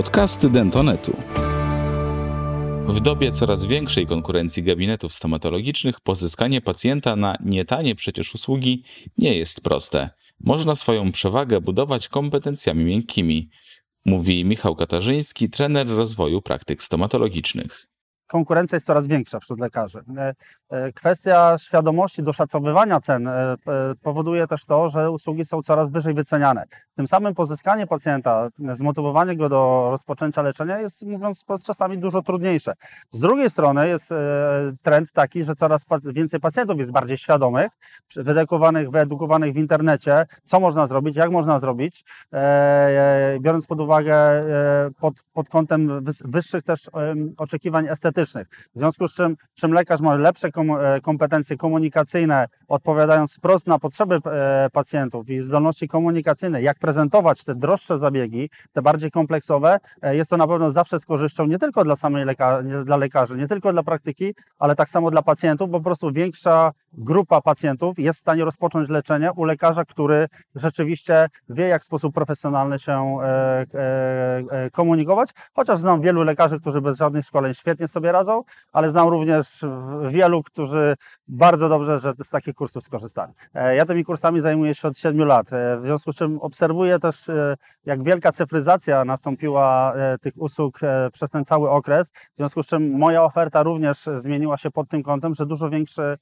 [0.00, 1.16] Podcasty Dentonetu.
[2.86, 8.84] W dobie coraz większej konkurencji gabinetów stomatologicznych pozyskanie pacjenta na nietanie przecież usługi
[9.18, 10.10] nie jest proste.
[10.40, 13.50] Można swoją przewagę budować kompetencjami miękkimi,
[14.04, 17.89] mówi Michał Katarzyński, trener rozwoju praktyk stomatologicznych
[18.30, 20.02] konkurencja jest coraz większa wśród lekarzy.
[20.16, 20.34] E,
[20.70, 23.56] e, kwestia świadomości doszacowywania cen e,
[24.02, 26.64] powoduje też to, że usługi są coraz wyżej wyceniane.
[26.94, 32.72] Tym samym pozyskanie pacjenta, zmotywowanie go do rozpoczęcia leczenia jest, mówiąc czasami, dużo trudniejsze.
[33.10, 34.14] Z drugiej strony jest
[34.82, 37.68] trend taki, że coraz więcej pacjentów jest bardziej świadomych,
[38.16, 42.04] wyedukowanych, wyedukowanych w internecie, co można zrobić, jak można zrobić,
[43.40, 44.44] biorąc pod uwagę
[45.00, 46.90] pod, pod kątem wyższych też
[47.38, 48.19] oczekiwań estetycznych,
[48.74, 54.18] w związku z czym, czym lekarz ma lepsze e, kompetencje komunikacyjne, odpowiadając wprost na potrzeby
[54.24, 60.30] e, pacjentów i zdolności komunikacyjne, jak prezentować te droższe zabiegi, te bardziej kompleksowe, e, jest
[60.30, 63.72] to na pewno zawsze z korzyścią nie tylko dla samej leka dla lekarzy, nie tylko
[63.72, 68.20] dla praktyki, ale tak samo dla pacjentów, bo po prostu większa grupa pacjentów jest w
[68.20, 73.18] stanie rozpocząć leczenie u lekarza, który rzeczywiście wie, jak w sposób profesjonalny się
[74.72, 79.64] komunikować, chociaż znam wielu lekarzy, którzy bez żadnych szkoleń świetnie sobie radzą, ale znam również
[80.08, 80.94] wielu, którzy
[81.28, 83.32] bardzo dobrze że z takich kursów skorzystali.
[83.54, 86.98] E, ja tymi kursami zajmuję się od 7 lat, e, w związku z czym obserwuję
[86.98, 90.80] też, e, jak wielka cyfryzacja nastąpiła tych usług
[91.12, 95.02] przez ten cały okres, w związku z czym moja oferta również zmieniła się pod tym
[95.02, 96.18] kątem, że dużo większy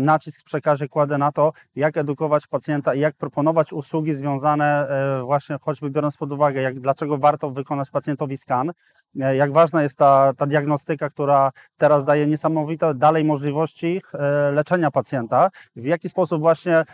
[0.00, 5.22] nacisk w przekazie kładę na to, jak edukować pacjenta i jak proponować usługi związane e,
[5.22, 8.72] właśnie choćby biorąc pod uwagę, jak, dlaczego warto wykonać pacjentowi skan,
[9.20, 14.02] e, jak ważna jest ta, ta diagnostyka, która teraz daje niesamowite dalej możliwości
[14.52, 16.84] leczenia pacjenta, w jaki sposób właśnie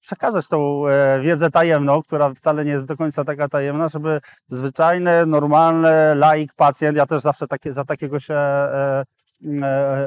[0.00, 0.82] przekazać tą
[1.22, 6.96] wiedzę tajemną, która wcale nie jest do końca taka tajemna, żeby zwyczajny, normalny laik, pacjent,
[6.96, 9.04] ja też zawsze takie, za takiego się E,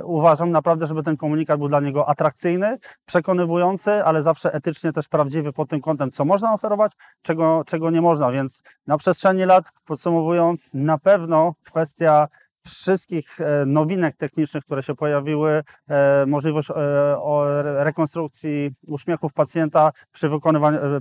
[0.03, 5.53] uważam naprawdę, żeby ten komunikat był dla niego atrakcyjny, przekonywujący, ale zawsze etycznie też prawdziwy
[5.53, 8.31] pod tym kątem, co można oferować, czego, czego nie można.
[8.31, 12.27] Więc na przestrzeni lat, podsumowując, na pewno kwestia
[12.65, 16.69] wszystkich e, nowinek technicznych, które się pojawiły, e, możliwość
[17.63, 20.29] rekonstrukcji uśmiechów pacjenta przy,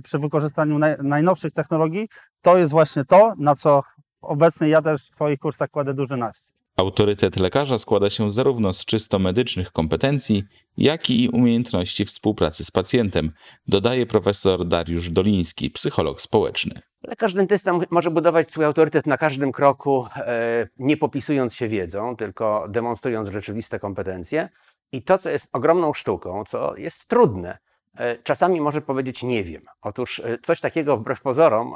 [0.03, 2.09] przy wykorzystaniu najnowszych technologii,
[2.41, 3.83] to jest właśnie to, na co
[4.21, 6.62] obecnie ja też w swoich kursach kładę duży nacisk.
[6.77, 10.43] Autorytet lekarza składa się zarówno z czysto medycznych kompetencji,
[10.77, 13.31] jak i umiejętności współpracy z pacjentem,
[13.67, 16.73] dodaje profesor Dariusz Doliński, psycholog społeczny.
[17.03, 22.65] Lekarz dentysta może budować swój autorytet na każdym kroku, e, nie popisując się wiedzą, tylko
[22.69, 24.49] demonstrując rzeczywiste kompetencje.
[24.91, 27.57] I to, co jest ogromną sztuką, co jest trudne,
[27.97, 29.61] e, czasami może powiedzieć nie wiem.
[29.81, 31.75] Otóż e, coś takiego wbrew pozorom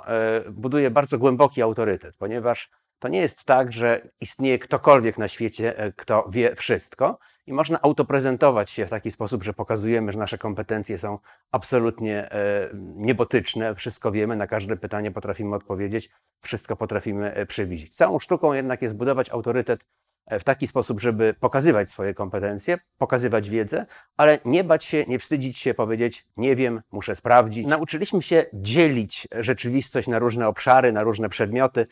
[0.51, 2.69] buduje bardzo głęboki autorytet, ponieważ
[2.99, 7.81] to nie jest tak, że istnieje ktokolwiek na świecie, e, kto wie wszystko i można
[7.81, 11.19] autoprezentować się w taki sposób, że pokazujemy, że nasze kompetencje są
[11.51, 16.09] absolutnie e, niebotyczne, wszystko wiemy, na każde pytanie potrafimy odpowiedzieć,
[16.41, 17.95] wszystko potrafimy e, przewidzieć.
[17.95, 19.85] Całą sztuką jednak jest budować autorytet
[20.31, 23.85] w taki sposób, żeby pokazywać swoje kompetencje, pokazywać wiedzę,
[24.17, 27.67] ale nie bać się, nie wstydzić się powiedzieć, nie wiem, muszę sprawdzić.
[27.67, 31.85] Nauczyliśmy się dzielić rzeczywistość na różne obszary, na różne przedmioty.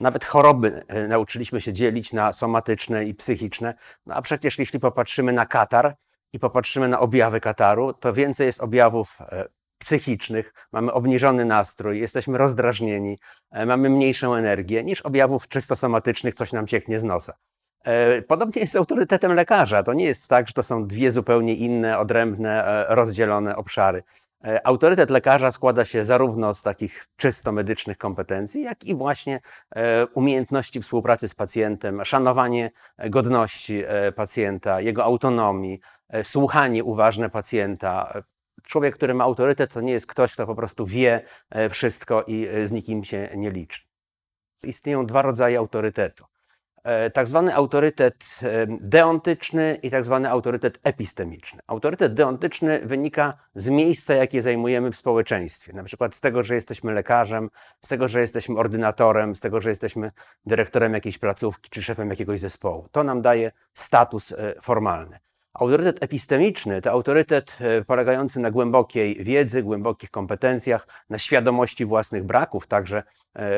[0.00, 3.74] Nawet choroby e, nauczyliśmy się dzielić na somatyczne i psychiczne.
[4.06, 5.96] No a przecież jeśli popatrzymy na katar
[6.32, 9.48] i popatrzymy na objawy kataru, to więcej jest objawów e,
[9.78, 13.18] psychicznych, mamy obniżony nastrój, jesteśmy rozdrażnieni,
[13.50, 17.32] e, mamy mniejszą energię niż objawów czysto somatycznych, coś nam cieknie z nosa.
[18.28, 19.82] Podobnie jest z autorytetem lekarza.
[19.82, 24.02] To nie jest tak, że to są dwie zupełnie inne, odrębne, rozdzielone obszary.
[24.44, 29.40] E, autorytet lekarza składa się zarówno z takich czysto medycznych kompetencji, jak i właśnie
[29.76, 32.70] e, umiejętności współpracy z pacjentem, szanowanie
[33.10, 35.80] godności e, pacjenta, jego autonomii,
[36.22, 38.22] słuchanie uważne pacjenta.
[38.62, 41.24] Człowiek, który ma autorytet, to nie jest ktoś, kto po prostu wie
[41.70, 43.82] wszystko i z nikim się nie liczy.
[44.62, 46.24] Istnieją dwa rodzaje autorytetu.
[46.84, 48.40] E, tak zwany autorytet
[48.80, 51.60] deontyczny i tak zwany autorytet epistemiczny.
[51.66, 55.72] Autorytet deontyczny wynika z miejsca, jakie zajmujemy w społeczeństwie.
[55.72, 57.50] Na przykład z tego, że jesteśmy lekarzem,
[57.84, 60.10] z tego, że jesteśmy ordynatorem, z tego, że jesteśmy
[60.46, 62.88] dyrektorem jakiejś placówki czy szefem jakiegoś zespołu.
[62.92, 65.18] To nam daje status e, formalny.
[65.54, 73.02] Autorytet epistemiczny to autorytet polegający na głębokiej wiedzy, głębokich kompetencjach, na świadomości własnych braków, także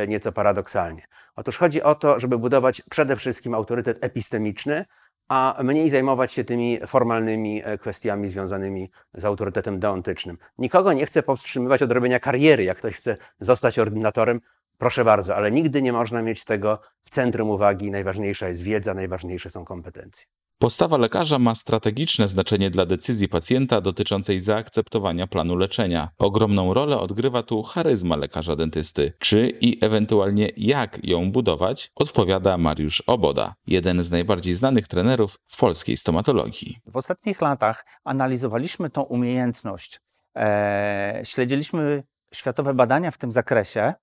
[0.08, 1.02] nieco paradoksalnie.
[1.36, 4.84] Otóż chodzi o to, żeby budować przede wszystkim autorytet epistemiczny,
[5.28, 10.38] a mniej zajmować się tymi formalnymi e, kwestiami związanymi z autorytetem deontycznym.
[10.58, 12.64] Nikogo nie chcę powstrzymywać od robienia kariery.
[12.64, 14.40] Jak ktoś chce zostać ordynatorem,
[14.78, 17.90] Proszę bardzo, ale nigdy nie można mieć tego w centrum uwagi.
[17.90, 20.26] Najważniejsza jest wiedza, najważniejsze są kompetencje.
[20.58, 26.08] Postawa lekarza ma strategiczne znaczenie dla decyzji pacjenta dotyczącej zaakceptowania planu leczenia.
[26.18, 29.12] Ogromną rolę odgrywa tu charyzma lekarza dentysty.
[29.18, 35.58] Czy i ewentualnie jak ją budować, odpowiada Mariusz Oboda, jeden z najbardziej znanych trenerów w
[35.58, 36.78] polskiej stomatologii.
[36.86, 40.00] W ostatnich latach analizowaliśmy tą umiejętność,
[40.36, 42.02] e, śledziliśmy
[42.34, 43.94] światowe badania w tym zakresie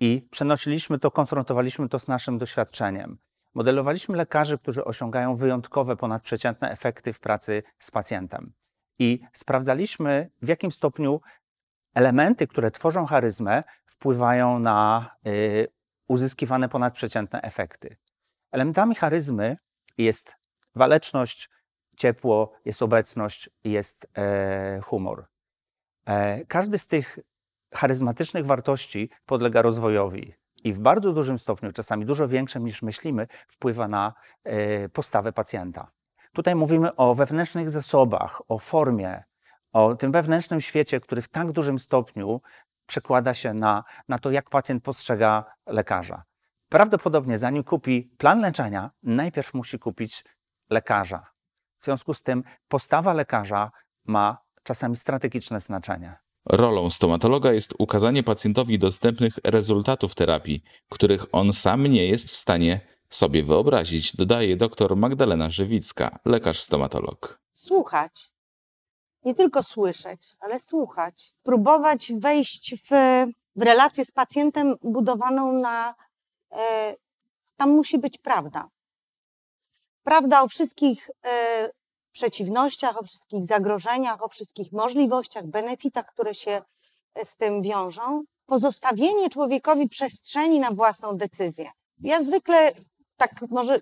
[0.00, 3.18] i przenosiliśmy to, konfrontowaliśmy to z naszym doświadczeniem.
[3.54, 8.52] Modelowaliśmy lekarzy, którzy osiągają wyjątkowe, ponadprzeciętne efekty w pracy z pacjentem.
[8.98, 11.20] I sprawdzaliśmy, w jakim stopniu
[11.94, 15.68] elementy, które tworzą charyzmę, wpływają na y,
[16.08, 17.96] uzyskiwane ponadprzeciętne efekty.
[18.52, 19.56] Elementami charyzmy
[19.98, 20.36] jest
[20.74, 21.50] waleczność,
[21.96, 25.26] ciepło, jest obecność, jest e, humor.
[26.06, 27.18] E, każdy z tych
[27.76, 30.34] charyzmatycznych wartości podlega rozwojowi
[30.64, 34.14] i w bardzo dużym stopniu, czasami dużo większym niż myślimy, wpływa na
[34.44, 35.90] e, postawę pacjenta.
[36.32, 39.24] Tutaj mówimy o wewnętrznych zasobach, o formie,
[39.72, 42.40] o tym wewnętrznym świecie, który w tak dużym stopniu
[42.86, 46.24] przekłada się na, na to, jak pacjent postrzega lekarza.
[46.68, 50.24] Prawdopodobnie, zanim kupi plan leczenia, najpierw musi kupić
[50.70, 51.26] lekarza.
[51.80, 53.70] W związku z tym postawa lekarza
[54.04, 56.16] ma czasami strategiczne znaczenie.
[56.50, 62.80] Rolą stomatologa jest ukazanie pacjentowi dostępnych rezultatów terapii, których on sam nie jest w stanie
[63.08, 67.40] sobie wyobrazić, dodaje dr Magdalena Żywicka, lekarz stomatolog.
[67.52, 68.30] słuchać.
[69.24, 71.34] Nie tylko słyszeć, ale słuchać.
[71.42, 72.88] Próbować wejść w,
[73.56, 75.94] w relację z pacjentem budowaną na.
[76.52, 76.94] E,
[77.56, 78.68] tam musi być prawda.
[80.04, 81.70] Prawda o wszystkich e,
[82.16, 86.62] przeciwnościach, o wszystkich zagrożeniach, o wszystkich możliwościach, benefitach, które się
[87.14, 88.22] e, z tym wiążą.
[88.46, 91.70] Pozostawienie człowiekowi przestrzeni na własną decyzję.
[92.00, 92.72] Ja zwykle
[93.16, 93.80] tak może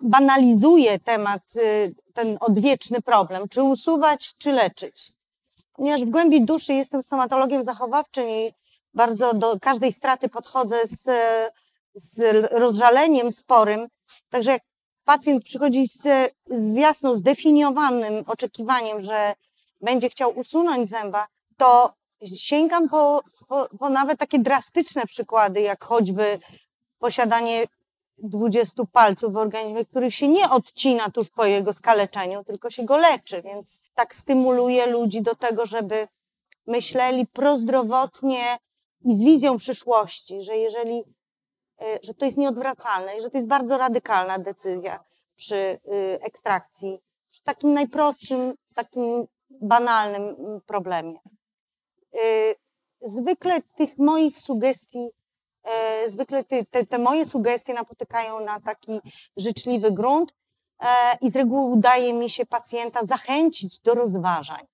[0.00, 5.12] banalizuję temat, y, ten odwieczny problem, czy usuwać, czy leczyć.
[5.72, 8.54] Ponieważ w głębi duszy jestem stomatologiem zachowawczym i
[8.94, 11.10] bardzo do każdej straty podchodzę z,
[11.94, 12.20] z
[12.52, 13.88] rozżaleniem sporym.
[14.30, 14.62] Także jak
[15.04, 16.02] pacjent przychodzi z,
[16.46, 19.34] z jasno zdefiniowanym oczekiwaniem, że
[19.80, 21.94] będzie chciał usunąć zęba, to
[22.36, 26.38] sięgam po, po, po nawet takie drastyczne przykłady, jak choćby
[26.98, 27.64] posiadanie
[28.18, 32.96] 20 palców w organizmie, których się nie odcina tuż po jego skaleczeniu, tylko się go
[32.96, 36.08] leczy, więc tak stymuluje ludzi do tego, żeby
[36.66, 38.58] myśleli prozdrowotnie
[39.04, 41.02] i z wizją przyszłości, że jeżeli,
[42.02, 45.04] że to jest nieodwracalne i że to jest bardzo radykalna decyzja
[45.36, 45.78] przy y,
[46.22, 46.98] ekstrakcji,
[47.30, 51.18] przy takim najprostszym, takim banalnym mm, problemie.
[52.14, 52.54] Y,
[53.00, 55.08] zwykle tych moich sugestii
[55.64, 59.00] e, zwykle te, te, te, moje sugestie napotykają na taki
[59.36, 60.34] życzliwy grunt
[60.80, 60.86] e,
[61.20, 64.66] i z reguły udaje mi się pacjenta zachęcić do rozważań,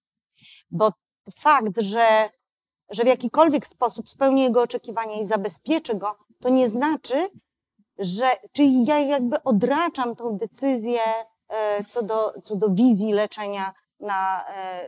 [0.71, 0.93] bo
[1.39, 2.31] fakt, że,
[2.91, 7.31] że w jakikolwiek sposób spełni jego oczekiwania i zabezpieczy go, to nie znaczy,
[7.99, 11.01] że czyli ja jakby odraczam tą decyzję
[11.49, 14.45] e, co do, co do wizji leczenia na,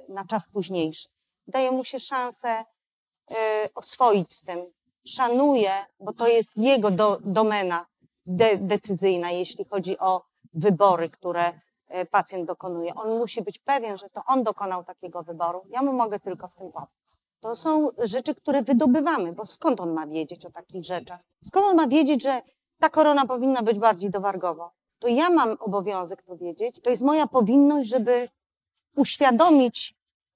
[0.09, 1.09] na czas późniejszy.
[1.47, 2.65] Daje mu się szansę
[3.75, 4.73] oswoić z tym,
[5.07, 7.87] szanuje, bo to jest jego do, domena
[8.27, 12.95] de, decyzyjna, jeśli chodzi o wybory, które e, pacjent dokonuje.
[12.95, 15.63] On musi być pewien, że to on dokonał takiego wyboru.
[15.69, 17.19] Ja mu mogę tylko w tym pomóc.
[17.43, 21.21] To są rzeczy, które wydobywamy, bo skąd on ma wiedzieć o takich rzeczach?
[21.45, 22.43] Skąd on ma wiedzieć, że
[22.79, 24.71] ta korona powinna być bardziej dowargowo?
[24.99, 26.81] To ja mam obowiązek to wiedzieć.
[26.81, 28.29] To jest moja powinność, żeby
[28.97, 29.95] uświadomić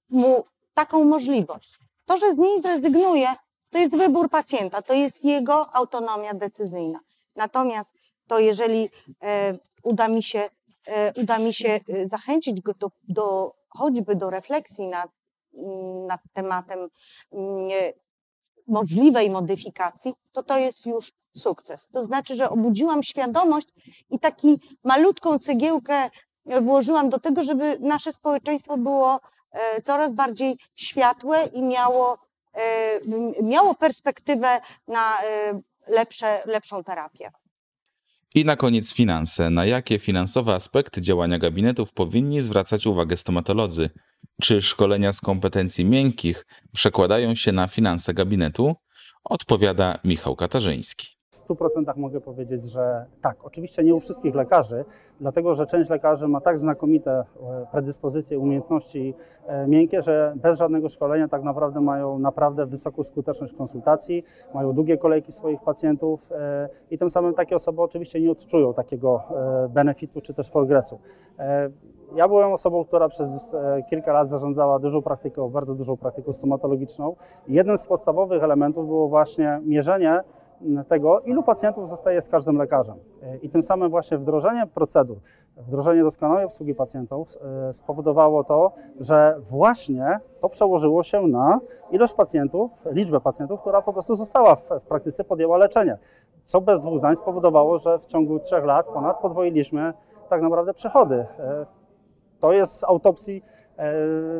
[0.09, 1.79] mu taką możliwość.
[2.05, 3.27] To, że z niej zrezygnuje,
[3.69, 6.99] to jest wybór pacjenta, to jest jego autonomia decyzyjna.
[7.35, 7.93] Natomiast
[8.27, 8.89] to jeżeli
[9.23, 10.49] e, uda mi się,
[10.87, 15.16] e, uda mi się e, zachęcić go do, do choćby do refleksji nad,
[16.07, 16.79] nad tematem
[17.31, 17.69] mm,
[18.67, 21.87] możliwej modyfikacji, to to jest już sukces.
[21.87, 23.67] To znaczy, że obudziłam świadomość
[24.09, 26.09] i taki malutką cegiełkę
[26.61, 29.19] włożyłam do tego, żeby nasze społeczeństwo było
[29.83, 32.17] coraz bardziej światłe i miało
[32.57, 37.31] Y, miało perspektywę na y, lepsze, lepszą terapię.
[38.35, 39.49] I na koniec finanse.
[39.49, 43.89] Na jakie finansowe aspekty działania gabinetów powinni zwracać uwagę stomatolodzy?
[44.41, 48.75] Czy szkolenia z kompetencji miękkich przekładają się na finanse gabinetu?
[49.23, 51.07] Odpowiada Michał Katarzyński.
[51.31, 53.37] W 100% mogę powiedzieć, że tak.
[53.43, 54.85] Oczywiście nie u wszystkich lekarzy,
[55.19, 57.25] dlatego że część lekarzy ma tak znakomite e,
[57.71, 59.13] predyspozycje, umiejętności
[59.47, 64.97] e, miękkie, że bez żadnego szkolenia tak naprawdę mają naprawdę wysoką skuteczność konsultacji, mają długie
[64.97, 69.23] kolejki swoich pacjentów e, i tym samym takie osoby oczywiście nie odczują takiego
[69.69, 70.99] benefitu czy też progresu.
[72.15, 77.15] Ja byłem osobą, która przez e, kilka lat zarządzała dużą praktyką, bardzo dużą praktyką stomatologiczną.
[77.47, 80.23] Jednym z podstawowych elementów było właśnie mierzenie
[80.87, 82.97] tego, ilu pacjentów zostaje z każdym lekarzem.
[83.23, 85.17] E, I tym samym właśnie wdrożenie procedur,
[85.57, 87.37] wdrożenie doskonałej obsługi pacjentów
[87.69, 91.59] e, spowodowało to, że właśnie to przełożyło się na
[91.91, 95.97] ilość pacjentów, liczbę pacjentów, która po prostu została w, w praktyce, podjęła leczenie.
[96.43, 99.93] Co bez dwóch zdań spowodowało, że w ciągu trzech lat ponad podwoiliśmy
[100.29, 101.25] tak naprawdę przychody.
[102.39, 103.43] To jest z autopsji
[103.77, 103.93] e,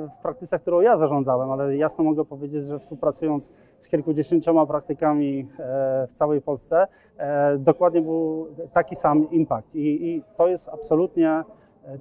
[0.07, 3.49] w praktyce, którą ja zarządzałem, ale jasno mogę powiedzieć, że współpracując
[3.79, 6.87] z kilkudziesięcioma praktykami e, w całej Polsce,
[7.17, 9.75] e, dokładnie był taki sam impact.
[9.75, 11.43] I, I to jest absolutnie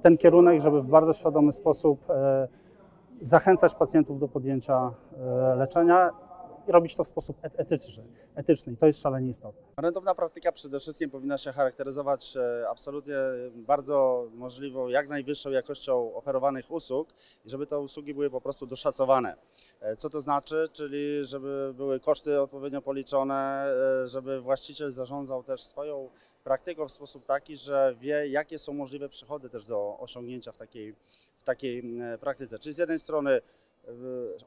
[0.01, 1.99] ten kierunek, żeby w bardzo świadomy sposób
[3.21, 4.91] zachęcać pacjentów do podjęcia
[5.55, 6.09] leczenia
[6.67, 8.03] i robić to w sposób et- etyczny.
[8.35, 8.73] etyczny.
[8.73, 9.61] I to jest szalenie istotne.
[9.77, 13.15] Rentowna praktyka przede wszystkim powinna się charakteryzować e, absolutnie
[13.55, 17.09] bardzo możliwą, jak najwyższą jakością oferowanych usług
[17.45, 19.35] i żeby te usługi były po prostu doszacowane.
[19.81, 20.67] E, Co to znaczy?
[20.71, 23.65] Czyli żeby były koszty odpowiednio policzone,
[24.03, 26.09] e, żeby właściciel zarządzał też swoją
[26.43, 30.95] praktyką w sposób taki, że wie, jakie są możliwe przychody też do osiągnięcia w takiej,
[31.37, 31.83] w takiej
[32.19, 32.59] praktyce.
[32.59, 33.41] Czyli z jednej strony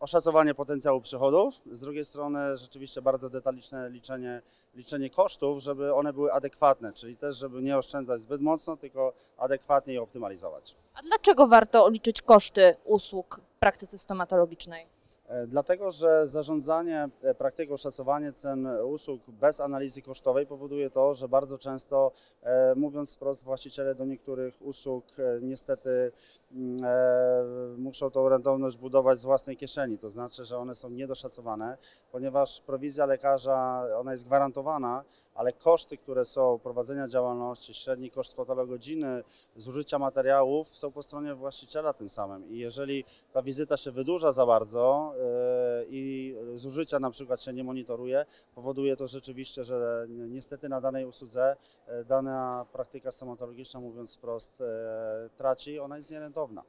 [0.00, 4.42] oszacowanie potencjału przychodów, z drugiej strony rzeczywiście bardzo detaliczne liczenie,
[4.74, 9.94] liczenie kosztów, żeby one były adekwatne, czyli też, żeby nie oszczędzać zbyt mocno, tylko adekwatnie
[9.94, 10.76] je optymalizować.
[10.94, 14.99] A dlaczego warto liczyć koszty usług w praktyce stomatologicznej?
[15.30, 21.28] E, Dlatego, że zarządzanie e, praktyką, szacowanie cen usług bez analizy kosztowej powoduje to, że
[21.28, 25.04] bardzo często, e, mówiąc wprost, właściciele do niektórych usług
[25.42, 26.12] niestety
[26.52, 29.98] mm, muszą tą rentowność budować z własnej kieszeni.
[29.98, 31.78] To znaczy, że one są niedoszacowane,
[32.12, 35.04] ponieważ prowizja lekarza ona jest gwarantowana,
[35.40, 39.24] ale koszty, które są prowadzenia działalności, średni koszt fotogodziny,
[39.56, 42.50] zużycia materiałów są po stronie właściciela tym samym.
[42.50, 47.64] I jeżeli ta wizyta się wydłuża za bardzo yy, i zużycia na przykład się nie
[47.64, 51.56] monitoruje, powoduje to rzeczywiście, że ni- niestety na danej usłudze
[51.88, 54.66] yy, dana praktyka stomatologiczna, mówiąc wprost, yy,
[55.36, 56.62] traci, ona jest nierentowna.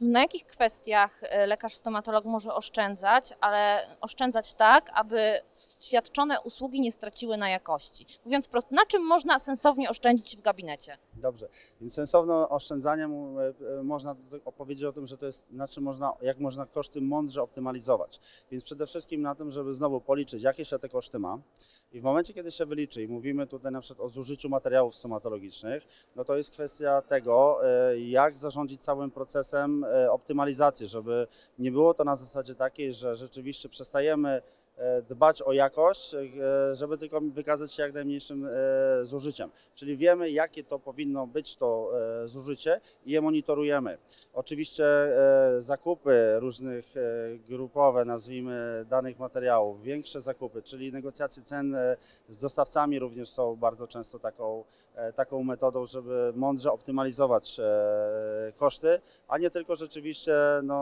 [0.00, 5.40] Na jakich kwestiach e, lekarz stomatolog może oszczędzać, ale oszczędzać tak, aby
[5.80, 8.06] świadczone usługi nie straciły na jakości?
[8.24, 10.98] Mówiąc wprost, na czym można sensownie oszczędzić w gabinecie?
[11.20, 11.48] Dobrze,
[11.80, 13.08] więc sensowne oszczędzanie e,
[13.78, 17.42] e, można opowiedzieć o tym, że to jest na czym można, jak można koszty mądrze
[17.42, 18.20] optymalizować.
[18.50, 21.38] Więc przede wszystkim na tym, żeby znowu policzyć, jakie się te koszty ma.
[21.92, 25.86] I w momencie, kiedy się wyliczy i mówimy tutaj na przykład o zużyciu materiałów stomatologicznych,
[26.16, 31.26] no to jest kwestia tego, e, jak zarządzić całym procesem optymalizacji, żeby
[31.58, 34.42] nie było to na zasadzie takiej, że rzeczywiście przestajemy
[35.08, 38.50] dbać o jakość, e, żeby tylko wykazać się jak najmniejszym e,
[39.04, 39.50] zużyciem.
[39.74, 41.90] Czyli wiemy, jakie to powinno być to
[42.24, 43.98] e, zużycie i je monitorujemy.
[44.34, 47.00] Oczywiście e, zakupy różnych e,
[47.48, 51.96] grupowe, nazwijmy, danych materiałów, większe zakupy, czyli negocjacje cen e,
[52.28, 59.00] z dostawcami również są bardzo często taką, e, taką metodą, żeby mądrze optymalizować e, koszty,
[59.28, 60.76] a nie tylko rzeczywiście no,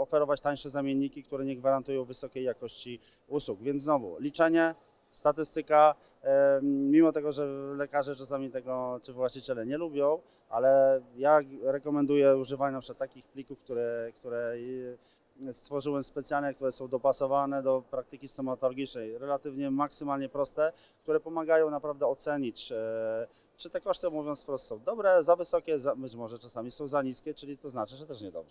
[0.00, 3.60] oferować tańsze zamienniki, które nie gwarantują wysokiej jakości usług.
[3.62, 4.74] Więc znowu, liczenie,
[5.10, 10.18] statystyka, e, mimo tego, że lekarze czasami tego, czy właściciele nie lubią,
[10.48, 15.21] ale ja rekomenduję używanie na przykład takich plików, które, które e,
[15.52, 20.72] stworzyłem specjalnie, które są dopasowane do praktyki stomatologicznej, relatywnie maksymalnie proste,
[21.02, 25.96] które pomagają naprawdę ocenić, e, czy te koszty, mówiąc wprost, są dobre, za wysokie, za,
[25.96, 28.50] być może czasami są za niskie, czyli to znaczy, że też niedobrze.